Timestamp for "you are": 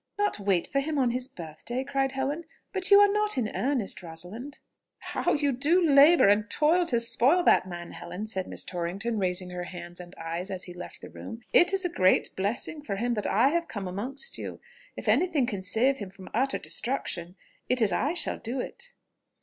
2.89-3.07